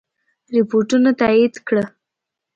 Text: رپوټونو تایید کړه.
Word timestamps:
رپوټونو 0.55 1.09
تایید 1.21 1.53
کړه. 1.67 1.83